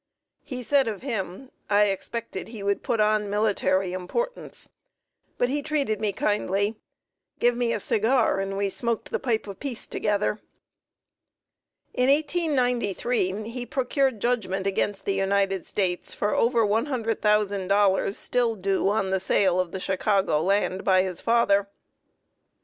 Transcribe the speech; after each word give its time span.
He 0.43 0.63
said 0.63 0.87
of 0.87 1.03
him: 1.03 1.51
"I 1.69 1.83
expected 1.83 2.47
he 2.47 2.63
would 2.63 2.81
put 2.81 2.99
on 2.99 3.29
military 3.29 3.93
importance, 3.93 4.67
but 5.37 5.47
he 5.47 5.61
treated 5.61 6.01
me 6.01 6.11
kindly, 6.11 6.75
give 7.37 7.55
me 7.55 7.71
a 7.71 7.79
cigar, 7.79 8.39
and 8.39 8.57
we 8.57 8.67
smoked 8.67 9.11
the 9.11 9.19
pipe 9.19 9.45
of 9.45 9.59
peace 9.59 9.85
together." 9.85 10.41
In 11.93 12.09
1893 12.09 13.51
he 13.51 13.63
procured 13.63 14.19
judgment 14.19 14.65
against 14.65 15.05
the 15.05 15.13
United 15.13 15.67
States 15.67 16.15
for 16.15 16.33
over 16.33 16.65
$100,000 16.65 18.15
still 18.15 18.55
due 18.55 18.89
on 18.89 19.11
the 19.11 19.19
sale 19.19 19.59
of 19.59 19.71
the 19.71 19.79
Chicago 19.79 20.41
land 20.41 20.83
by 20.83 21.03
his 21.03 21.21
father. 21.21 21.67